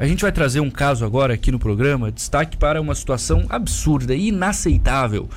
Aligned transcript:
A 0.00 0.06
gente 0.06 0.22
vai 0.22 0.32
trazer 0.32 0.60
um 0.60 0.70
caso 0.70 1.04
agora 1.04 1.34
aqui 1.34 1.52
no 1.52 1.58
programa, 1.58 2.10
destaque 2.10 2.56
para 2.56 2.80
uma 2.80 2.94
situação 2.94 3.44
absurda 3.50 4.14
e 4.14 4.28
inaceitável 4.28 5.28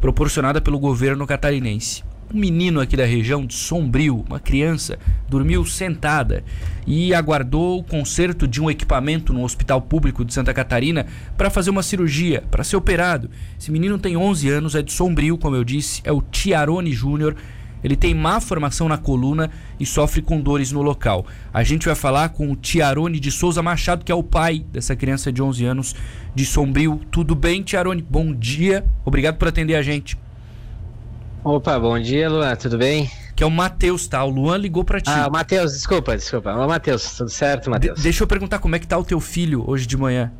proporcionada 0.00 0.60
pelo 0.60 0.78
governo 0.78 1.26
catarinense. 1.26 2.04
Um 2.32 2.38
menino 2.38 2.80
aqui 2.80 2.96
da 2.96 3.04
região 3.04 3.44
de 3.44 3.54
Sombrio, 3.54 4.24
uma 4.28 4.38
criança, 4.38 4.96
dormiu 5.28 5.64
sentada 5.64 6.44
e 6.86 7.12
aguardou 7.12 7.80
o 7.80 7.82
conserto 7.82 8.46
de 8.46 8.62
um 8.62 8.70
equipamento 8.70 9.32
no 9.32 9.42
Hospital 9.42 9.82
Público 9.82 10.24
de 10.24 10.32
Santa 10.32 10.54
Catarina 10.54 11.04
para 11.36 11.50
fazer 11.50 11.70
uma 11.70 11.82
cirurgia, 11.82 12.44
para 12.48 12.62
ser 12.62 12.76
operado. 12.76 13.28
Esse 13.58 13.72
menino 13.72 13.98
tem 13.98 14.16
11 14.16 14.48
anos, 14.48 14.76
é 14.76 14.82
de 14.82 14.92
Sombrio, 14.92 15.36
como 15.36 15.56
eu 15.56 15.64
disse, 15.64 16.00
é 16.04 16.12
o 16.12 16.22
Tiarone 16.22 16.92
Júnior. 16.92 17.34
Ele 17.82 17.96
tem 17.96 18.14
má 18.14 18.40
formação 18.40 18.88
na 18.88 18.96
coluna 18.96 19.50
e 19.78 19.86
sofre 19.86 20.22
com 20.22 20.40
dores 20.40 20.72
no 20.72 20.82
local. 20.82 21.26
A 21.52 21.62
gente 21.62 21.86
vai 21.86 21.94
falar 21.94 22.30
com 22.30 22.50
o 22.50 22.56
Tiarone 22.56 23.18
de 23.18 23.30
Souza 23.30 23.62
Machado, 23.62 24.04
que 24.04 24.12
é 24.12 24.14
o 24.14 24.22
pai 24.22 24.64
dessa 24.72 24.94
criança 24.94 25.32
de 25.32 25.42
11 25.42 25.64
anos 25.64 25.96
de 26.34 26.46
Sombrio. 26.46 27.00
Tudo 27.10 27.34
bem, 27.34 27.62
Tiarone? 27.62 28.02
Bom 28.02 28.32
dia. 28.32 28.84
Obrigado 29.04 29.36
por 29.36 29.48
atender 29.48 29.74
a 29.74 29.82
gente. 29.82 30.16
Opa, 31.44 31.76
bom 31.78 31.98
dia, 31.98 32.30
Luan, 32.30 32.54
tudo 32.54 32.78
bem? 32.78 33.10
Que 33.34 33.42
é 33.42 33.46
o 33.46 33.50
Matheus, 33.50 34.06
tá? 34.06 34.22
O 34.22 34.30
Luan 34.30 34.56
ligou 34.56 34.84
pra 34.84 35.00
ti. 35.00 35.10
Ah, 35.10 35.26
o 35.26 35.32
Matheus, 35.32 35.72
desculpa, 35.72 36.16
desculpa. 36.16 36.54
Ô, 36.54 36.68
Matheus, 36.68 37.16
tudo 37.16 37.30
certo, 37.30 37.68
Matheus? 37.68 37.96
De 37.96 38.02
deixa 38.04 38.22
eu 38.22 38.28
perguntar 38.28 38.60
como 38.60 38.76
é 38.76 38.78
que 38.78 38.86
tá 38.86 38.96
o 38.96 39.02
teu 39.02 39.18
filho 39.18 39.64
hoje 39.68 39.84
de 39.84 39.96
manhã. 39.96 40.30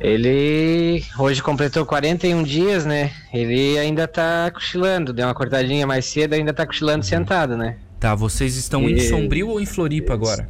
Ele 0.00 1.02
hoje 1.18 1.42
completou 1.42 1.84
41 1.84 2.42
dias, 2.44 2.86
né? 2.86 3.10
Ele 3.32 3.76
ainda 3.78 4.06
tá 4.06 4.50
cochilando, 4.52 5.12
deu 5.12 5.26
uma 5.26 5.34
cortadinha 5.34 5.86
mais 5.86 6.04
cedo, 6.04 6.34
ainda 6.34 6.52
tá 6.52 6.64
cochilando 6.64 7.04
sentado, 7.04 7.56
né? 7.56 7.76
Tá, 7.98 8.14
vocês 8.14 8.56
estão 8.56 8.88
e... 8.88 8.92
em 8.92 9.00
Sombrio 9.00 9.48
ou 9.48 9.60
em 9.60 9.66
Floripa 9.66 10.14
agora? 10.14 10.48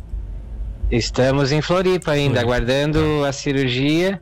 Estamos 0.91 1.51
em 1.51 1.63
Floripa 1.63 2.13
ainda, 2.13 2.41
Floripa. 2.41 2.55
aguardando 2.55 3.25
a 3.25 3.33
cirurgia. 3.33 4.21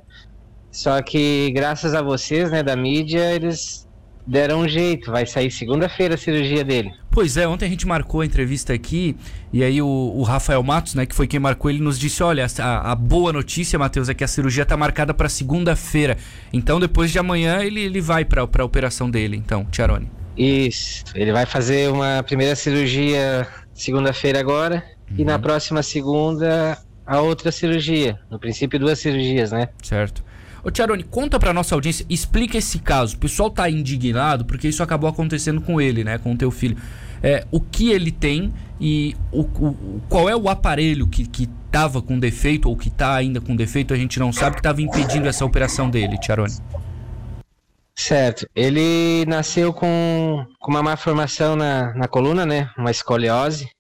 Só 0.71 1.01
que 1.03 1.51
graças 1.53 1.95
a 1.95 2.03
vocês, 2.03 2.51
né, 2.51 2.63
da 2.63 2.77
mídia, 2.77 3.33
eles 3.33 3.86
deram 4.27 4.61
um 4.61 4.69
jeito, 4.69 5.11
vai 5.11 5.25
sair 5.25 5.51
segunda-feira 5.51 6.15
a 6.15 6.19
cirurgia 6.19 6.65
dele. 6.65 6.93
Pois 7.11 7.37
é, 7.37 7.47
ontem 7.47 7.67
a 7.67 7.69
gente 7.69 7.87
marcou 7.87 8.21
a 8.21 8.27
entrevista 8.27 8.73
aqui 8.73 9.17
e 9.53 9.63
aí 9.63 9.81
o, 9.81 9.87
o 9.87 10.23
Rafael 10.23 10.63
Matos, 10.63 10.95
né, 10.95 11.07
que 11.07 11.15
foi 11.15 11.27
quem 11.27 11.41
marcou, 11.41 11.71
ele 11.71 11.81
nos 11.81 11.99
disse: 11.99 12.23
olha, 12.23 12.47
a, 12.59 12.93
a 12.93 12.95
boa 12.95 13.33
notícia, 13.33 13.79
Matheus, 13.79 14.09
é 14.09 14.15
que 14.15 14.25
a 14.25 14.29
cirurgia 14.29 14.65
está 14.65 14.77
marcada 14.77 15.15
para 15.15 15.29
segunda-feira. 15.29 16.17
Então 16.53 16.81
depois 16.81 17.11
de 17.11 17.19
amanhã 17.19 17.63
ele, 17.63 17.81
ele 17.81 18.01
vai 18.01 18.25
para 18.25 18.43
a 18.43 18.65
operação 18.65 19.11
dele, 19.11 19.37
então, 19.37 19.65
Tiarone. 19.67 20.11
Isso, 20.37 21.05
ele 21.15 21.33
vai 21.33 21.47
fazer 21.47 21.91
uma 21.91 22.23
primeira 22.23 22.55
cirurgia 22.55 23.47
segunda-feira 23.73 24.39
agora 24.39 24.85
uhum. 25.11 25.17
e 25.19 25.25
na 25.25 25.37
uhum. 25.37 25.41
próxima 25.41 25.83
segunda 25.83 26.79
a 27.07 27.21
outra 27.21 27.53
cirurgia. 27.53 28.19
No 28.29 28.39
princípio, 28.39 28.79
duas 28.79 28.99
cirurgias, 28.99 29.53
né? 29.53 29.69
Certo. 29.83 30.26
Ô 30.67 30.71
Tiarone, 30.73 31.05
conta 31.05 31.39
pra 31.39 31.53
nossa 31.53 31.77
audiência, 31.77 32.05
explica 32.11 32.59
esse 32.59 32.81
caso. 32.81 33.15
O 33.15 33.21
pessoal 33.21 33.49
tá 33.49 33.71
indignado 33.71 34.45
porque 34.45 34.67
isso 34.67 34.83
acabou 34.83 35.09
acontecendo 35.09 35.61
com 35.61 35.81
ele, 35.81 36.03
né? 36.03 36.19
Com 36.19 36.33
o 36.33 36.37
teu 36.37 36.51
filho. 36.51 36.77
É, 37.23 37.47
o 37.53 37.61
que 37.61 37.93
ele 37.93 38.11
tem 38.11 38.53
e 38.81 39.15
o, 39.31 39.43
o, 39.43 40.03
qual 40.09 40.29
é 40.29 40.35
o 40.35 40.49
aparelho 40.49 41.07
que, 41.07 41.25
que 41.25 41.47
tava 41.71 42.03
com 42.03 42.19
defeito 42.19 42.69
ou 42.69 42.77
que 42.77 42.91
tá 42.91 43.15
ainda 43.15 43.41
com 43.41 43.55
defeito, 43.55 43.95
a 43.95 43.97
gente 43.97 44.19
não 44.19 44.33
sabe, 44.33 44.57
que 44.57 44.63
tava 44.63 44.83
impedindo 44.83 45.29
essa 45.29 45.45
operação 45.45 45.89
dele, 45.89 46.19
Tiarone. 46.19 46.57
Certo. 47.95 48.45
Ele 48.53 49.25
nasceu 49.29 49.73
com, 49.73 50.45
com 50.59 50.71
uma 50.73 50.83
má 50.83 50.97
formação 50.97 51.55
na, 51.55 51.95
na 51.95 52.09
coluna, 52.09 52.45
né? 52.45 52.69
Uma 52.77 52.91
escoliose. 52.91 53.71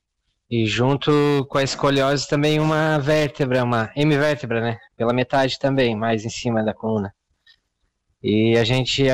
E 0.49 0.65
junto 0.67 1.11
com 1.51 1.59
a 1.59 1.65
escoliose 1.65 2.29
também 2.29 2.61
uma 2.61 2.97
vértebra, 3.01 3.65
uma 3.65 3.91
hemivértebra, 3.97 4.61
né? 4.61 4.79
Pela 4.97 5.13
metade 5.13 5.59
também, 5.59 5.95
mais 5.95 6.25
em 6.25 6.31
cima 6.31 6.63
da 6.63 6.73
coluna. 6.73 7.13
E 8.23 8.57
a 8.57 8.65
gente 8.65 9.05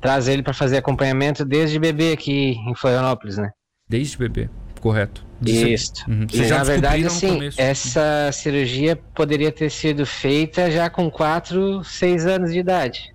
traz 0.00 0.28
ele 0.28 0.42
para 0.42 0.52
fazer 0.52 0.78
acompanhamento 0.78 1.44
desde 1.44 1.78
bebê 1.78 2.12
aqui 2.12 2.56
em 2.66 2.74
Florianópolis, 2.74 3.38
né? 3.38 3.50
Desde 3.88 4.18
bebê, 4.18 4.50
correto. 4.80 5.24
Isso. 5.44 5.92
Uhum. 6.08 6.26
E 6.32 6.46
na 6.46 6.62
verdade, 6.62 7.06
assim, 7.06 7.50
essa 7.56 8.30
cirurgia 8.32 8.96
poderia 9.14 9.50
ter 9.50 9.70
sido 9.70 10.04
feita 10.04 10.70
já 10.70 10.90
com 10.90 11.10
4, 11.10 11.82
6 11.82 12.26
anos 12.26 12.52
de 12.52 12.58
idade. 12.58 13.14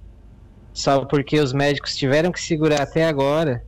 Só 0.74 1.06
porque 1.06 1.40
os 1.40 1.54
médicos 1.54 1.96
tiveram 1.96 2.32
que 2.32 2.40
segurar 2.40 2.82
até 2.82 3.06
agora 3.06 3.64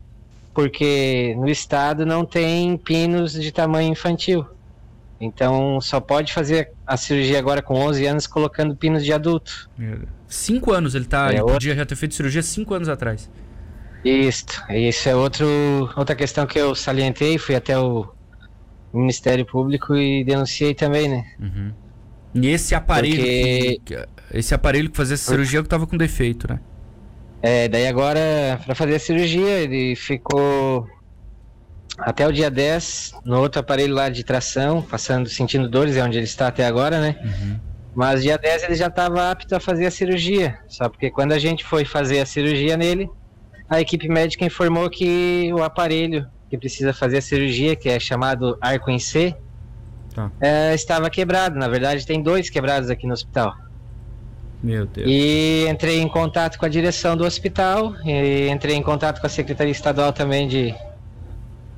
porque 0.53 1.35
no 1.37 1.47
estado 1.47 2.05
não 2.05 2.25
tem 2.25 2.77
pinos 2.77 3.33
de 3.33 3.51
tamanho 3.51 3.91
infantil. 3.91 4.45
Então 5.19 5.81
só 5.81 5.99
pode 5.99 6.33
fazer 6.33 6.71
a 6.87 6.95
cirurgia 6.95 7.37
agora 7.37 7.61
com 7.61 7.75
11 7.75 8.05
anos 8.05 8.27
colocando 8.27 8.75
pinos 8.75 9.03
de 9.03 9.11
adulto. 9.11 9.69
Cinco 10.27 10.71
anos 10.71 10.95
ele 10.95 11.05
tá. 11.05 11.27
É 11.27 11.33
ele 11.33 11.41
outro... 11.41 11.55
podia 11.55 11.75
já 11.75 11.85
ter 11.85 11.95
feito 11.95 12.15
cirurgia 12.15 12.41
cinco 12.41 12.73
anos 12.73 12.87
atrás. 12.87 13.29
Isso, 14.03 14.45
isso 14.69 15.09
é 15.09 15.15
outro, 15.15 15.45
outra 15.97 16.15
questão 16.15 16.45
que 16.45 16.57
eu 16.57 16.73
salientei, 16.73 17.37
fui 17.37 17.53
até 17.53 17.77
o 17.77 18.07
Ministério 18.93 19.45
Público 19.45 19.93
e 19.93 20.23
denunciei 20.23 20.73
também, 20.73 21.09
né? 21.09 21.25
Uhum. 21.37 21.73
E 22.33 22.47
esse 22.47 22.73
aparelho, 22.73 23.17
Porque... 23.17 23.81
que, 23.83 24.07
esse 24.33 24.53
aparelho 24.53 24.89
que 24.89 24.95
fazia 24.95 25.15
essa 25.15 25.31
cirurgia 25.31 25.59
que 25.59 25.65
estava 25.65 25.85
com 25.85 25.97
defeito, 25.97 26.47
né? 26.47 26.59
É, 27.41 27.67
daí 27.67 27.87
agora, 27.87 28.59
para 28.65 28.75
fazer 28.75 28.95
a 28.95 28.99
cirurgia, 28.99 29.59
ele 29.59 29.95
ficou 29.95 30.87
até 32.01 32.27
o 32.27 32.31
dia 32.31 32.49
10 32.49 33.13
no 33.25 33.39
outro 33.39 33.59
aparelho 33.59 33.93
lá 33.93 34.09
de 34.09 34.23
tração, 34.23 34.81
passando, 34.81 35.29
sentindo 35.29 35.69
dores, 35.69 35.97
é 35.97 36.03
onde 36.03 36.17
ele 36.17 36.25
está 36.25 36.47
até 36.47 36.65
agora, 36.65 36.99
né? 36.99 37.15
Uhum. 37.23 37.59
Mas 37.95 38.21
dia 38.21 38.37
10 38.37 38.63
ele 38.63 38.75
já 38.75 38.87
estava 38.87 39.31
apto 39.31 39.55
a 39.55 39.59
fazer 39.59 39.85
a 39.85 39.91
cirurgia. 39.91 40.57
Só 40.67 40.87
porque 40.87 41.09
quando 41.09 41.33
a 41.33 41.39
gente 41.39 41.63
foi 41.65 41.83
fazer 41.83 42.19
a 42.19 42.25
cirurgia 42.25 42.77
nele, 42.77 43.09
a 43.69 43.81
equipe 43.81 44.07
médica 44.07 44.45
informou 44.45 44.89
que 44.89 45.51
o 45.53 45.63
aparelho 45.63 46.27
que 46.49 46.57
precisa 46.57 46.93
fazer 46.93 47.17
a 47.17 47.21
cirurgia, 47.21 47.75
que 47.75 47.89
é 47.89 47.99
chamado 47.99 48.57
arco 48.59 48.89
em 48.89 48.97
C, 48.97 49.35
tá. 50.15 50.31
é, 50.41 50.73
estava 50.73 51.09
quebrado. 51.09 51.59
Na 51.59 51.67
verdade, 51.67 52.05
tem 52.05 52.21
dois 52.23 52.49
quebrados 52.49 52.89
aqui 52.89 53.05
no 53.05 53.13
hospital. 53.13 53.55
Meu 54.61 54.85
Deus. 54.85 55.07
E 55.09 55.67
entrei 55.69 55.99
em 56.01 56.07
contato 56.07 56.57
com 56.57 56.65
a 56.65 56.69
direção 56.69 57.15
do 57.15 57.23
hospital, 57.23 57.93
entrei 58.51 58.75
em 58.75 58.81
contato 58.81 59.21
com 59.21 59.27
a 59.27 59.29
Secretaria 59.29 59.71
Estadual 59.71 60.11
também 60.11 60.47
de, 60.47 60.75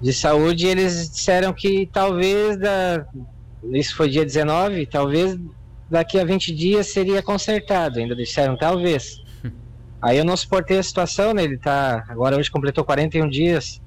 de 0.02 0.12
Saúde, 0.12 0.66
eles 0.66 1.10
disseram 1.12 1.54
que 1.54 1.86
talvez, 1.86 2.58
da, 2.58 3.06
isso 3.72 3.96
foi 3.96 4.10
dia 4.10 4.26
19, 4.26 4.86
talvez 4.88 5.38
daqui 5.90 6.20
a 6.20 6.26
20 6.26 6.54
dias 6.56 6.88
seria 6.92 7.22
consertado, 7.22 8.00
ainda 8.00 8.16
disseram 8.16 8.58
talvez. 8.58 9.22
Aí 10.02 10.18
eu 10.18 10.26
não 10.26 10.36
suportei 10.36 10.80
a 10.80 10.84
situação, 10.84 11.34
né? 11.34 11.44
Ele 11.44 11.58
tá, 11.58 12.04
agora 12.10 12.38
hoje 12.38 12.50
completou 12.50 12.84
41 12.84 13.30
dias, 13.30 13.80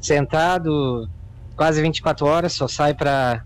sentado, 0.00 1.08
quase 1.54 1.82
24 1.82 2.26
horas, 2.26 2.52
só 2.54 2.66
sai 2.66 2.94
para 2.94 3.44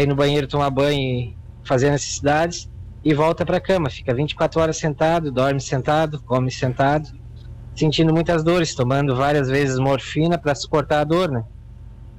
ir 0.00 0.08
no 0.08 0.16
banheiro 0.16 0.48
tomar 0.48 0.70
banho 0.70 0.98
e 0.98 1.36
fazer 1.62 1.90
necessidades 1.90 2.68
e 3.04 3.14
volta 3.14 3.46
para 3.46 3.58
a 3.58 3.60
cama. 3.60 3.88
Fica 3.88 4.12
24 4.12 4.60
horas 4.60 4.76
sentado, 4.76 5.30
dorme 5.30 5.60
sentado, 5.60 6.20
come 6.22 6.50
sentado, 6.50 7.10
sentindo 7.74 8.12
muitas 8.12 8.42
dores, 8.44 8.74
tomando 8.74 9.16
várias 9.16 9.48
vezes 9.48 9.78
morfina 9.78 10.38
para 10.38 10.54
suportar 10.54 11.00
a 11.00 11.04
dor, 11.04 11.30
né? 11.30 11.44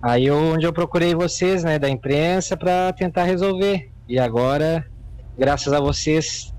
Aí 0.02 0.26
eu, 0.26 0.38
onde 0.38 0.66
eu 0.66 0.74
procurei 0.74 1.16
vocês, 1.16 1.64
né, 1.64 1.80
da 1.80 1.90
imprensa, 1.90 2.56
para 2.56 2.94
tentar 2.94 3.24
resolver. 3.24 3.90
E 4.08 4.20
agora, 4.20 4.86
graças 5.38 5.74
a 5.74 5.80
vocês, 5.80 6.54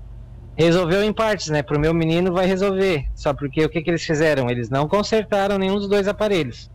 resolveu 0.55 1.03
em 1.03 1.13
partes, 1.13 1.47
né? 1.47 1.61
Pro 1.61 1.79
meu 1.79 1.93
menino 1.93 2.33
vai 2.33 2.45
resolver. 2.45 3.05
Só 3.15 3.33
porque 3.33 3.63
o 3.63 3.69
que, 3.69 3.81
que 3.81 3.89
eles 3.89 4.03
fizeram? 4.03 4.49
Eles 4.49 4.69
não 4.69 4.87
consertaram 4.87 5.57
nenhum 5.57 5.75
dos 5.75 5.87
dois 5.87 6.07
aparelhos. 6.07 6.69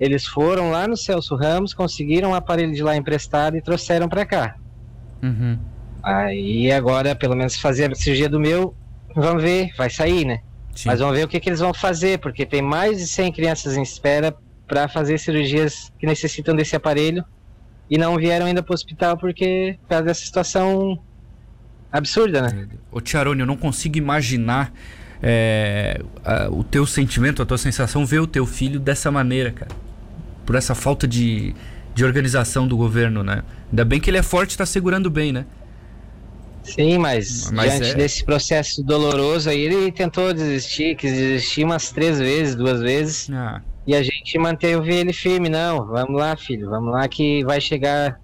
Eles 0.00 0.26
foram 0.26 0.70
lá 0.70 0.88
no 0.88 0.96
Celso 0.96 1.36
Ramos, 1.36 1.74
conseguiram 1.74 2.30
um 2.30 2.34
aparelho 2.34 2.72
de 2.72 2.82
lá 2.82 2.96
emprestado 2.96 3.56
e 3.56 3.62
trouxeram 3.62 4.08
para 4.08 4.24
cá. 4.24 4.56
Uhum. 5.22 5.58
Aí 6.02 6.72
agora, 6.72 7.14
pelo 7.14 7.36
menos 7.36 7.56
fazer 7.56 7.92
a 7.92 7.94
cirurgia 7.94 8.28
do 8.28 8.40
meu, 8.40 8.74
vamos 9.14 9.42
ver, 9.42 9.70
vai 9.76 9.90
sair, 9.90 10.24
né? 10.24 10.40
Sim. 10.74 10.88
Mas 10.88 11.00
vamos 11.00 11.16
ver 11.16 11.24
o 11.24 11.28
que, 11.28 11.40
que 11.40 11.48
eles 11.48 11.60
vão 11.60 11.74
fazer, 11.74 12.18
porque 12.18 12.46
tem 12.46 12.62
mais 12.62 12.98
de 12.98 13.06
100 13.06 13.32
crianças 13.32 13.76
em 13.76 13.82
espera 13.82 14.34
para 14.66 14.88
fazer 14.88 15.18
cirurgias 15.18 15.92
que 15.98 16.06
necessitam 16.06 16.54
desse 16.54 16.76
aparelho 16.76 17.24
e 17.90 17.98
não 17.98 18.16
vieram 18.16 18.46
ainda 18.46 18.62
para 18.62 18.72
o 18.72 18.74
hospital 18.74 19.18
porque 19.18 19.76
por 19.82 19.88
causa 19.88 20.04
dessa 20.04 20.24
situação 20.24 20.98
absurda, 21.90 22.42
né? 22.42 22.68
Ô 22.92 23.00
Tiarone, 23.00 23.40
eu 23.40 23.46
não 23.46 23.56
consigo 23.56 23.98
imaginar 23.98 24.72
é, 25.20 26.00
a, 26.24 26.48
o 26.48 26.62
teu 26.62 26.86
sentimento, 26.86 27.42
a 27.42 27.46
tua 27.46 27.58
sensação 27.58 28.06
ver 28.06 28.20
o 28.20 28.26
teu 28.26 28.46
filho 28.46 28.78
dessa 28.78 29.10
maneira, 29.10 29.50
cara. 29.50 29.72
Por 30.46 30.54
essa 30.54 30.74
falta 30.74 31.06
de, 31.06 31.54
de 31.94 32.04
organização 32.04 32.66
do 32.66 32.76
governo, 32.76 33.22
né? 33.22 33.42
Ainda 33.70 33.84
bem 33.84 34.00
que 34.00 34.08
ele 34.08 34.18
é 34.18 34.22
forte 34.22 34.50
e 34.50 34.54
está 34.54 34.66
segurando 34.66 35.10
bem, 35.10 35.32
né? 35.32 35.46
Sim, 36.62 36.98
mas, 36.98 37.50
mas 37.50 37.72
diante 37.72 37.92
é... 37.92 37.94
desse 37.94 38.24
processo 38.24 38.82
doloroso 38.82 39.48
aí, 39.48 39.60
ele 39.60 39.90
tentou 39.90 40.32
desistir, 40.32 40.94
quis 40.94 41.12
desistir 41.12 41.64
umas 41.64 41.90
três 41.90 42.18
vezes, 42.18 42.54
duas 42.54 42.80
vezes. 42.80 43.28
Ah. 43.30 43.62
E 43.86 43.94
a 43.94 44.02
gente 44.02 44.38
manteve 44.38 44.94
ele 44.94 45.12
firme, 45.12 45.48
não, 45.48 45.86
vamos 45.86 46.20
lá, 46.20 46.36
filho, 46.36 46.68
vamos 46.68 46.92
lá 46.92 47.08
que 47.08 47.42
vai 47.44 47.60
chegar 47.60 48.20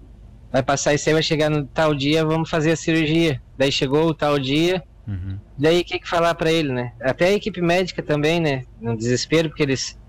vai 0.51 0.63
passar 0.63 0.93
isso 0.93 1.09
aí, 1.09 1.13
vai 1.13 1.23
chegar 1.23 1.49
no 1.49 1.65
tal 1.65 1.93
dia, 1.93 2.25
vamos 2.25 2.49
fazer 2.49 2.71
a 2.71 2.75
cirurgia. 2.75 3.41
Daí 3.57 3.71
chegou 3.71 4.07
o 4.07 4.13
tal 4.13 4.39
dia, 4.39 4.83
uhum. 5.07 5.37
daí 5.57 5.81
o 5.81 5.85
que, 5.85 5.99
que 5.99 6.07
falar 6.07 6.33
para 6.35 6.51
ele, 6.51 6.71
né? 6.71 6.93
Até 7.01 7.25
a 7.25 7.33
equipe 7.33 7.61
médica 7.61 8.01
também, 8.01 8.39
né? 8.39 8.63
No 8.79 8.95
desespero, 8.95 9.49
porque 9.49 9.63
eles 9.63 9.99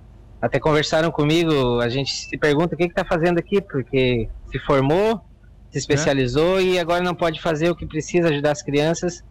até 0.41 0.61
conversaram 0.61 1.11
comigo, 1.11 1.81
a 1.81 1.89
gente 1.89 2.13
se 2.13 2.39
pergunta 2.39 2.75
o 2.75 2.79
que, 2.79 2.89
que 2.89 2.95
tá 2.95 3.05
fazendo 3.05 3.39
aqui, 3.39 3.61
porque 3.61 4.29
se 4.51 4.59
formou, 4.61 5.21
se 5.71 5.79
especializou 5.79 6.59
é. 6.59 6.63
e 6.63 6.79
agora 6.79 7.03
não 7.03 7.15
pode 7.15 7.41
fazer 7.41 7.71
o 7.71 7.77
que 7.77 7.87
precisa 7.87 8.29
ajudar 8.29 8.53
as 8.53 8.63
crianças 8.63 9.23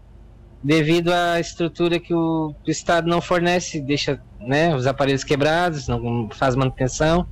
devido 0.63 1.13
à 1.13 1.39
estrutura 1.39 1.99
que 1.99 2.13
o, 2.13 2.53
Estado 2.65 3.07
não 3.07 3.21
fornece, 3.21 3.79
deixa 3.79 4.19
né, 4.39 4.75
os 4.75 4.87
aparelhos 4.87 5.23
quebrados, 5.23 5.87
não 5.87 6.29
faz 6.31 6.55
manutenção. 6.55 7.27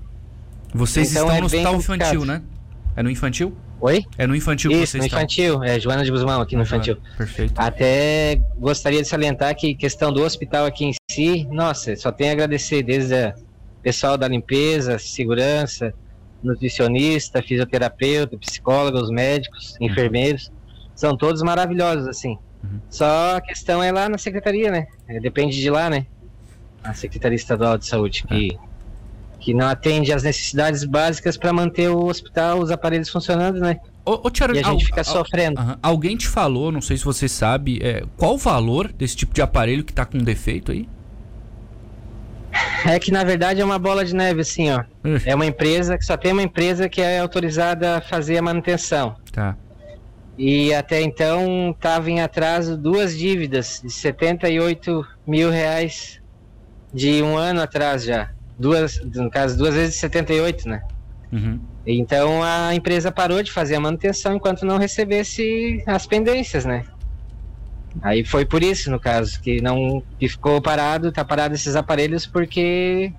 Vocês 0.73 1.11
então, 1.11 1.23
estão 1.23 1.37
é 1.37 1.39
no 1.39 1.45
hospital 1.45 1.75
infantil, 1.75 2.25
né? 2.25 2.41
É 2.95 3.03
no 3.03 3.09
infantil? 3.09 3.55
Oi? 3.81 4.05
É 4.17 4.25
no 4.25 4.35
infantil 4.35 4.71
Isso, 4.71 4.79
que 4.79 4.87
vocês 4.87 5.01
no 5.01 5.05
estão. 5.07 5.19
infantil, 5.19 5.63
é 5.63 5.79
Joana 5.79 6.03
de 6.03 6.11
Guzmão 6.11 6.41
aqui 6.41 6.55
no 6.55 6.61
infantil. 6.61 6.97
Perfeito. 7.17 7.53
Até 7.57 8.39
gostaria 8.57 9.01
de 9.01 9.07
salientar 9.07 9.55
que 9.55 9.75
questão 9.75 10.13
do 10.13 10.23
hospital 10.23 10.65
aqui 10.65 10.85
em 10.85 10.93
si, 11.11 11.47
nossa, 11.51 11.95
só 11.95 12.11
tenho 12.11 12.29
a 12.29 12.33
agradecer 12.33 12.83
desde 12.83 13.13
o 13.13 13.33
pessoal 13.83 14.17
da 14.17 14.27
limpeza, 14.27 14.97
segurança, 14.97 15.93
nutricionista, 16.45 17.41
fisioterapeuta, 17.41 18.37
psicólogos, 18.37 19.09
médicos, 19.09 19.75
uhum. 19.79 19.87
enfermeiros, 19.87 20.51
são 20.95 21.17
todos 21.17 21.41
maravilhosos 21.41 22.07
assim. 22.07 22.37
Uhum. 22.63 22.79
Só 22.89 23.37
a 23.37 23.41
questão 23.41 23.83
é 23.83 23.91
lá 23.91 24.07
na 24.09 24.17
secretaria, 24.17 24.71
né? 24.71 24.87
É, 25.07 25.19
depende 25.19 25.59
de 25.59 25.69
lá, 25.69 25.89
né? 25.89 26.05
A 26.83 26.93
Secretaria 26.93 27.35
Estadual 27.35 27.77
de 27.77 27.85
Saúde, 27.85 28.23
que, 28.23 28.53
é. 28.53 28.57
que 29.39 29.53
não 29.53 29.67
atende 29.67 30.13
às 30.13 30.23
necessidades 30.23 30.83
básicas 30.83 31.35
para 31.35 31.51
manter 31.51 31.89
o 31.89 32.05
hospital, 32.05 32.59
os 32.59 32.69
aparelhos 32.69 33.09
funcionando, 33.09 33.59
né? 33.59 33.79
Ô, 34.05 34.27
ô, 34.27 34.29
e 34.29 34.43
a 34.43 34.53
gente 34.53 34.65
al, 34.65 34.79
fica 34.79 35.01
al, 35.01 35.05
sofrendo. 35.05 35.59
Al, 35.59 35.77
alguém 35.81 36.15
te 36.15 36.27
falou, 36.27 36.71
não 36.71 36.81
sei 36.81 36.95
se 36.95 37.03
você 37.03 37.27
sabe, 37.27 37.79
é, 37.81 38.03
qual 38.17 38.35
o 38.35 38.37
valor 38.37 38.91
desse 38.93 39.15
tipo 39.15 39.33
de 39.33 39.41
aparelho 39.41 39.83
que 39.83 39.91
está 39.91 40.05
com 40.05 40.19
defeito 40.19 40.71
aí? 40.71 40.87
É 42.85 42.99
que 42.99 43.11
na 43.11 43.23
verdade 43.23 43.61
é 43.61 43.65
uma 43.65 43.79
bola 43.79 44.05
de 44.05 44.15
neve, 44.15 44.41
assim, 44.41 44.71
ó. 44.71 44.83
É 45.25 45.33
uma 45.33 45.45
empresa 45.45 45.97
que 45.97 46.05
só 46.05 46.15
tem 46.15 46.31
uma 46.31 46.43
empresa 46.43 46.87
que 46.87 47.01
é 47.01 47.19
autorizada 47.19 47.97
a 47.97 48.01
fazer 48.01 48.37
a 48.37 48.41
manutenção. 48.41 49.15
Tá. 49.31 49.57
E 50.37 50.73
até 50.73 51.01
então 51.01 51.71
estava 51.71 52.09
em 52.11 52.21
atraso 52.21 52.77
duas 52.77 53.17
dívidas 53.17 53.81
de 53.83 53.91
78 53.91 55.05
mil 55.25 55.49
reais 55.49 56.21
de 56.93 57.23
um 57.23 57.37
ano 57.37 57.61
atrás 57.61 58.03
já. 58.03 58.31
Duas, 58.57 59.01
no 59.03 59.29
caso, 59.29 59.57
duas 59.57 59.73
vezes 59.73 59.95
78, 59.95 60.69
né? 60.69 60.81
Uhum. 61.31 61.59
Então 61.85 62.41
a 62.43 62.73
empresa 62.73 63.11
parou 63.11 63.41
de 63.43 63.51
fazer 63.51 63.75
a 63.75 63.79
manutenção 63.79 64.35
enquanto 64.35 64.65
não 64.65 64.77
recebesse 64.77 65.83
as 65.85 66.05
pendências, 66.05 66.65
né? 66.65 66.83
Aí 68.01 68.23
foi 68.25 68.45
por 68.45 68.63
isso, 68.63 68.91
no 68.91 68.99
caso, 68.99 69.39
que 69.41 69.61
não 69.61 70.03
que 70.19 70.27
ficou 70.27 70.61
parado, 70.61 71.11
tá 71.11 71.23
parado 71.23 71.55
esses 71.55 71.75
aparelhos 71.75 72.25
porque 72.25 73.13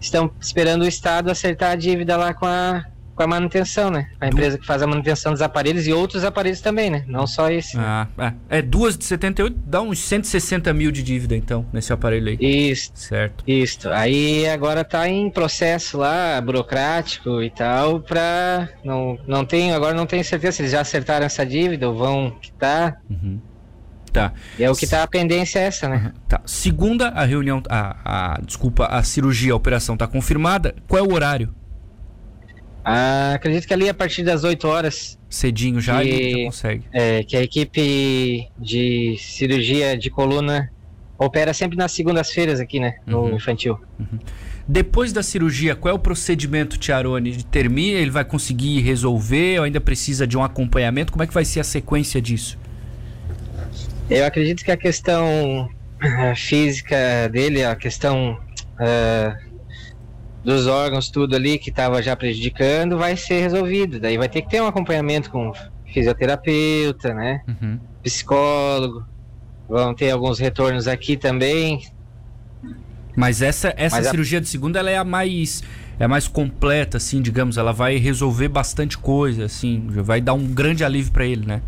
estão 0.00 0.30
esperando 0.40 0.82
o 0.82 0.88
Estado 0.88 1.30
acertar 1.30 1.72
a 1.72 1.76
dívida 1.76 2.16
lá 2.16 2.32
com 2.32 2.46
a 2.46 2.84
com 3.20 3.24
a 3.24 3.26
manutenção, 3.26 3.90
né? 3.90 4.08
A 4.18 4.28
empresa 4.28 4.56
que 4.56 4.64
faz 4.64 4.80
a 4.80 4.86
manutenção 4.86 5.32
dos 5.32 5.42
aparelhos 5.42 5.86
e 5.86 5.92
outros 5.92 6.24
aparelhos 6.24 6.62
também, 6.62 6.88
né? 6.88 7.04
Não 7.06 7.26
só 7.26 7.50
esse. 7.50 7.76
Ah, 7.76 8.08
né? 8.16 8.34
é. 8.48 8.58
é. 8.58 8.62
duas 8.62 8.96
de 8.96 9.04
78 9.04 9.54
dá 9.66 9.82
uns 9.82 9.98
160 9.98 10.72
mil 10.72 10.90
de 10.90 11.02
dívida, 11.02 11.36
então, 11.36 11.66
nesse 11.70 11.92
aparelho 11.92 12.28
aí. 12.28 12.38
Isso. 12.40 12.90
Certo. 12.94 13.44
Isso. 13.46 13.90
Aí 13.90 14.48
agora 14.48 14.82
tá 14.82 15.06
em 15.06 15.28
processo 15.28 15.98
lá, 15.98 16.40
burocrático 16.40 17.42
e 17.42 17.50
tal, 17.50 18.00
pra. 18.00 18.70
Não, 18.82 19.18
não 19.26 19.44
tenho, 19.44 19.74
agora 19.74 19.92
não 19.92 20.06
tenho 20.06 20.24
certeza 20.24 20.56
se 20.56 20.62
eles 20.62 20.72
já 20.72 20.80
acertaram 20.80 21.26
essa 21.26 21.44
dívida 21.44 21.90
ou 21.90 21.94
vão 21.94 22.30
quitar. 22.40 23.02
Uhum. 23.10 23.38
Tá. 24.10 24.32
E 24.58 24.64
é 24.64 24.70
o 24.70 24.74
que 24.74 24.86
tá 24.86 25.02
a 25.02 25.06
pendência 25.06 25.58
é 25.58 25.64
essa, 25.64 25.88
né? 25.88 26.12
Tá. 26.26 26.40
Segunda, 26.46 27.08
a 27.08 27.24
reunião, 27.26 27.62
a, 27.68 27.96
a, 28.34 28.40
desculpa, 28.40 28.86
a 28.86 29.02
cirurgia, 29.02 29.52
a 29.52 29.56
operação 29.56 29.94
tá 29.94 30.06
confirmada. 30.06 30.74
Qual 30.88 30.98
é 30.98 31.06
o 31.06 31.12
horário? 31.12 31.54
Ah, 32.84 33.32
acredito 33.34 33.66
que 33.66 33.74
ali 33.74 33.88
a 33.88 33.94
partir 33.94 34.22
das 34.22 34.44
8 34.44 34.66
horas. 34.66 35.18
Cedinho 35.28 35.80
já, 35.80 36.02
que, 36.02 36.30
já 36.30 36.44
consegue. 36.46 36.84
É, 36.92 37.22
que 37.22 37.36
a 37.36 37.42
equipe 37.42 38.48
de 38.58 39.16
cirurgia 39.18 39.96
de 39.96 40.10
coluna 40.10 40.70
opera 41.18 41.52
sempre 41.52 41.76
nas 41.76 41.92
segundas-feiras 41.92 42.60
aqui, 42.60 42.80
né? 42.80 42.94
No 43.06 43.20
uhum. 43.20 43.36
infantil. 43.36 43.78
Uhum. 43.98 44.18
Depois 44.66 45.12
da 45.12 45.22
cirurgia, 45.22 45.74
qual 45.74 45.92
é 45.92 45.94
o 45.94 45.98
procedimento, 45.98 46.78
Tiarone? 46.78 47.42
Termina, 47.44 47.98
ele 47.98 48.10
vai 48.10 48.24
conseguir 48.24 48.80
resolver 48.80 49.58
ou 49.58 49.64
ainda 49.64 49.80
precisa 49.80 50.26
de 50.26 50.38
um 50.38 50.44
acompanhamento? 50.44 51.12
Como 51.12 51.22
é 51.22 51.26
que 51.26 51.34
vai 51.34 51.44
ser 51.44 51.60
a 51.60 51.64
sequência 51.64 52.22
disso? 52.22 52.58
Eu 54.08 54.24
acredito 54.24 54.64
que 54.64 54.70
a 54.70 54.76
questão 54.76 55.68
eh, 56.00 56.34
física 56.34 57.28
dele, 57.30 57.64
a 57.64 57.76
questão 57.76 58.40
uh, 58.80 59.49
dos 60.44 60.66
órgãos, 60.66 61.10
tudo 61.10 61.36
ali 61.36 61.58
que 61.58 61.70
estava 61.70 62.02
já 62.02 62.16
prejudicando, 62.16 62.96
vai 62.96 63.16
ser 63.16 63.40
resolvido. 63.42 64.00
Daí 64.00 64.16
vai 64.16 64.28
ter 64.28 64.42
que 64.42 64.48
ter 64.48 64.62
um 64.62 64.66
acompanhamento 64.66 65.30
com 65.30 65.52
fisioterapeuta, 65.92 67.12
né? 67.14 67.42
Uhum. 67.46 67.78
Psicólogo. 68.02 69.04
Vão 69.68 69.94
ter 69.94 70.10
alguns 70.10 70.38
retornos 70.38 70.88
aqui 70.88 71.16
também. 71.16 71.82
Mas 73.14 73.42
essa, 73.42 73.72
essa 73.76 73.96
Mas 73.96 74.08
cirurgia 74.08 74.38
a... 74.38 74.40
de 74.40 74.48
segunda 74.48 74.78
ela 74.78 74.90
é 74.90 74.96
a 74.96 75.04
mais 75.04 75.62
é 75.98 76.06
mais 76.06 76.26
completa, 76.26 76.96
assim, 76.96 77.20
digamos. 77.20 77.58
Ela 77.58 77.72
vai 77.72 77.96
resolver 77.96 78.48
bastante 78.48 78.96
coisa, 78.96 79.44
assim. 79.44 79.86
Vai 79.88 80.20
dar 80.20 80.32
um 80.32 80.46
grande 80.46 80.82
alívio 80.82 81.12
para 81.12 81.26
ele, 81.26 81.44
né? 81.46 81.60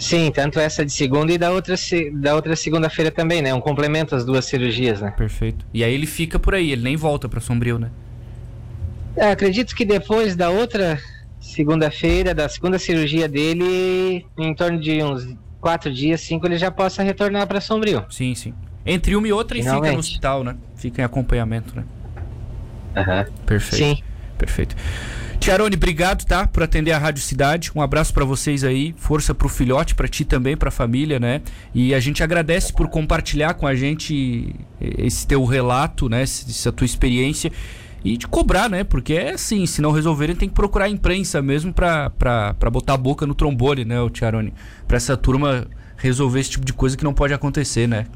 Sim, 0.00 0.32
tanto 0.32 0.58
essa 0.58 0.84
de 0.84 0.90
segunda 0.90 1.30
e 1.30 1.36
da 1.36 1.50
outra, 1.50 1.74
da 2.14 2.34
outra 2.34 2.56
segunda-feira 2.56 3.10
também, 3.10 3.42
né? 3.42 3.52
Um 3.52 3.60
complemento 3.60 4.14
às 4.14 4.24
duas 4.24 4.46
cirurgias, 4.46 5.00
né? 5.02 5.10
Perfeito. 5.10 5.66
E 5.74 5.84
aí 5.84 5.92
ele 5.92 6.06
fica 6.06 6.38
por 6.38 6.54
aí, 6.54 6.72
ele 6.72 6.82
nem 6.82 6.96
volta 6.96 7.28
para 7.28 7.38
Sombrio, 7.38 7.78
né? 7.78 7.90
É, 9.14 9.30
acredito 9.30 9.76
que 9.76 9.84
depois 9.84 10.34
da 10.34 10.48
outra 10.48 10.98
segunda-feira, 11.38 12.34
da 12.34 12.48
segunda 12.48 12.78
cirurgia 12.78 13.28
dele, 13.28 14.26
em 14.38 14.54
torno 14.54 14.80
de 14.80 15.02
uns 15.02 15.36
quatro 15.60 15.92
dias, 15.92 16.22
cinco, 16.22 16.46
ele 16.46 16.56
já 16.56 16.70
possa 16.70 17.02
retornar 17.02 17.46
para 17.46 17.60
Sombrio. 17.60 18.06
Sim, 18.08 18.34
sim. 18.34 18.54
Entre 18.86 19.14
uma 19.14 19.28
e 19.28 19.32
outra 19.32 19.58
e 19.58 19.62
fica 19.62 19.92
no 19.92 19.98
hospital, 19.98 20.42
né? 20.42 20.56
Fica 20.76 21.02
em 21.02 21.04
acompanhamento, 21.04 21.76
né? 21.76 21.84
Aham. 22.96 23.20
Uhum. 23.20 23.44
Perfeito. 23.44 23.98
Sim. 23.98 24.02
Perfeito. 24.38 24.74
Tiarone, 25.40 25.74
obrigado, 25.74 26.24
tá? 26.26 26.46
Por 26.46 26.62
atender 26.62 26.92
a 26.92 26.98
Rádio 26.98 27.22
Cidade. 27.22 27.72
Um 27.74 27.80
abraço 27.80 28.12
para 28.12 28.26
vocês 28.26 28.62
aí. 28.62 28.94
Força 28.98 29.34
pro 29.34 29.48
filhote, 29.48 29.94
para 29.94 30.06
ti 30.06 30.22
também, 30.24 30.54
pra 30.54 30.70
família, 30.70 31.18
né? 31.18 31.40
E 31.74 31.94
a 31.94 31.98
gente 31.98 32.22
agradece 32.22 32.72
por 32.72 32.88
compartilhar 32.88 33.54
com 33.54 33.66
a 33.66 33.74
gente 33.74 34.54
esse 34.78 35.26
teu 35.26 35.44
relato, 35.46 36.08
né? 36.10 36.22
Essa 36.22 36.70
tua 36.70 36.84
experiência. 36.84 37.50
E 38.04 38.16
de 38.16 38.28
cobrar, 38.28 38.68
né? 38.68 38.84
Porque 38.84 39.14
é 39.14 39.32
assim, 39.32 39.64
se 39.66 39.80
não 39.80 39.92
resolverem, 39.92 40.36
tem 40.36 40.48
que 40.48 40.54
procurar 40.54 40.84
a 40.84 40.90
imprensa 40.90 41.40
mesmo 41.40 41.72
pra 41.72 42.12
botar 42.70 42.94
a 42.94 42.98
boca 42.98 43.26
no 43.26 43.34
trombone, 43.34 43.84
né, 43.84 44.00
o 44.00 44.08
Tiarone? 44.08 44.52
Pra 44.86 44.98
essa 44.98 45.16
turma 45.16 45.66
resolver 45.96 46.40
esse 46.40 46.50
tipo 46.50 46.64
de 46.64 46.72
coisa 46.72 46.96
que 46.96 47.04
não 47.04 47.12
pode 47.12 47.34
acontecer, 47.34 47.86
né? 47.86 48.06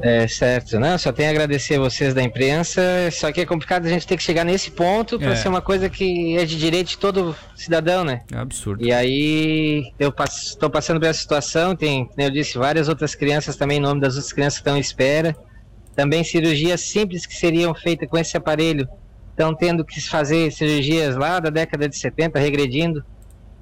É, 0.00 0.26
certo. 0.26 0.78
Não, 0.78 0.98
só 0.98 1.12
tenho 1.12 1.28
a 1.28 1.32
agradecer 1.32 1.76
a 1.76 1.80
vocês 1.80 2.14
da 2.14 2.22
imprensa. 2.22 2.82
Só 3.12 3.30
que 3.32 3.40
é 3.40 3.46
complicado 3.46 3.86
a 3.86 3.88
gente 3.88 4.06
ter 4.06 4.16
que 4.16 4.22
chegar 4.22 4.44
nesse 4.44 4.70
ponto 4.70 5.18
para 5.18 5.32
é. 5.32 5.36
ser 5.36 5.48
uma 5.48 5.60
coisa 5.60 5.88
que 5.88 6.36
é 6.36 6.44
de 6.44 6.58
direito 6.58 6.88
de 6.88 6.98
todo 6.98 7.34
cidadão, 7.54 8.04
né? 8.04 8.22
É 8.32 8.36
absurdo. 8.36 8.84
E 8.84 8.92
aí 8.92 9.92
eu 9.98 10.12
estou 10.28 10.70
passando 10.70 11.00
por 11.00 11.06
essa 11.06 11.20
situação. 11.20 11.74
Tem, 11.74 12.06
como 12.06 12.20
eu 12.20 12.30
disse, 12.30 12.58
várias 12.58 12.88
outras 12.88 13.14
crianças 13.14 13.56
também, 13.56 13.78
em 13.78 13.82
nome 13.82 14.00
das 14.00 14.14
outras 14.14 14.32
crianças 14.32 14.58
que 14.58 14.62
estão 14.62 14.76
em 14.76 14.80
espera. 14.80 15.36
Também 15.94 16.24
cirurgias 16.24 16.80
simples 16.80 17.24
que 17.24 17.34
seriam 17.34 17.74
feitas 17.74 18.08
com 18.08 18.18
esse 18.18 18.36
aparelho. 18.36 18.88
Estão 19.30 19.54
tendo 19.54 19.84
que 19.84 20.00
fazer 20.00 20.52
cirurgias 20.52 21.16
lá 21.16 21.40
da 21.40 21.50
década 21.50 21.88
de 21.88 21.96
70, 21.96 22.38
regredindo 22.38 23.04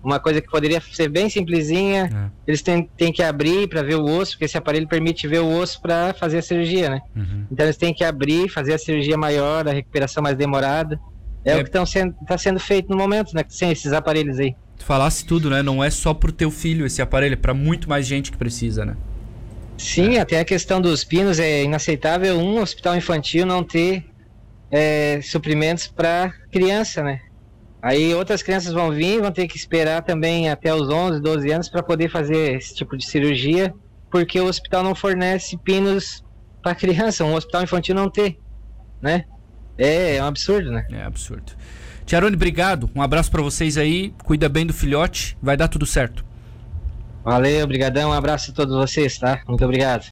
uma 0.02 0.18
coisa 0.18 0.40
que 0.40 0.48
poderia 0.48 0.80
ser 0.80 1.08
bem 1.08 1.28
simplesinha, 1.30 2.10
é. 2.12 2.30
eles 2.46 2.60
têm, 2.62 2.88
têm 2.96 3.12
que 3.12 3.22
abrir 3.22 3.68
para 3.68 3.82
ver 3.82 3.94
o 3.94 4.04
osso, 4.04 4.32
porque 4.32 4.46
esse 4.46 4.58
aparelho 4.58 4.88
permite 4.88 5.28
ver 5.28 5.40
o 5.40 5.58
osso 5.58 5.80
para 5.80 6.12
fazer 6.14 6.38
a 6.38 6.42
cirurgia, 6.42 6.90
né? 6.90 7.00
Uhum. 7.14 7.46
Então 7.50 7.64
eles 7.64 7.76
têm 7.76 7.94
que 7.94 8.04
abrir, 8.04 8.48
fazer 8.48 8.74
a 8.74 8.78
cirurgia 8.78 9.16
maior, 9.16 9.66
a 9.68 9.72
recuperação 9.72 10.22
mais 10.22 10.36
demorada. 10.36 10.98
É, 11.44 11.52
é. 11.52 11.56
o 11.56 11.62
que 11.62 11.68
está 11.68 11.84
sendo, 11.86 12.14
tá 12.26 12.38
sendo 12.38 12.58
feito 12.58 12.90
no 12.90 12.96
momento, 12.96 13.34
né? 13.34 13.44
Sem 13.48 13.70
esses 13.70 13.92
aparelhos 13.92 14.38
aí. 14.38 14.54
Tu 14.78 14.84
falasse 14.84 15.24
tudo, 15.24 15.48
né? 15.50 15.62
Não 15.62 15.82
é 15.82 15.90
só 15.90 16.12
pro 16.12 16.32
teu 16.32 16.50
filho 16.50 16.84
esse 16.84 17.00
aparelho, 17.00 17.34
é 17.34 17.36
para 17.36 17.54
muito 17.54 17.88
mais 17.88 18.06
gente 18.06 18.30
que 18.32 18.36
precisa, 18.36 18.84
né? 18.84 18.96
Sim, 19.78 20.16
é. 20.16 20.20
até 20.20 20.38
a 20.38 20.44
questão 20.44 20.80
dos 20.80 21.04
pinos 21.04 21.38
é 21.38 21.64
inaceitável 21.64 22.38
um 22.38 22.60
hospital 22.60 22.96
infantil 22.96 23.46
não 23.46 23.64
ter 23.64 24.04
é, 24.70 25.20
suprimentos 25.22 25.86
para 25.86 26.32
criança, 26.50 27.02
né? 27.02 27.20
Aí 27.82 28.14
outras 28.14 28.44
crianças 28.44 28.72
vão 28.72 28.92
vir, 28.92 29.20
vão 29.20 29.32
ter 29.32 29.48
que 29.48 29.56
esperar 29.56 30.02
também 30.02 30.48
até 30.48 30.72
os 30.72 30.88
11, 30.88 31.20
12 31.20 31.50
anos 31.50 31.68
para 31.68 31.82
poder 31.82 32.08
fazer 32.08 32.54
esse 32.54 32.74
tipo 32.76 32.96
de 32.96 33.04
cirurgia, 33.04 33.74
porque 34.08 34.40
o 34.40 34.46
hospital 34.46 34.84
não 34.84 34.94
fornece 34.94 35.58
pinos 35.58 36.24
para 36.62 36.76
criança, 36.76 37.24
um 37.24 37.34
hospital 37.34 37.64
infantil 37.64 37.96
não 37.96 38.08
ter, 38.08 38.38
né? 39.00 39.24
É, 39.76 40.16
é 40.16 40.22
um 40.22 40.26
absurdo, 40.26 40.70
né? 40.70 40.86
É 40.92 41.02
absurdo. 41.02 41.52
Tiarone, 42.06 42.36
obrigado. 42.36 42.90
Um 42.94 43.02
abraço 43.02 43.30
para 43.30 43.42
vocês 43.42 43.76
aí. 43.76 44.14
Cuida 44.22 44.48
bem 44.48 44.66
do 44.66 44.72
filhote. 44.72 45.36
Vai 45.42 45.56
dar 45.56 45.68
tudo 45.68 45.86
certo. 45.86 46.24
Valeu, 47.24 47.64
obrigadão. 47.64 48.10
Um 48.10 48.12
abraço 48.12 48.50
a 48.50 48.54
todos 48.54 48.74
vocês, 48.74 49.18
tá? 49.18 49.40
Muito 49.48 49.64
obrigado. 49.64 50.04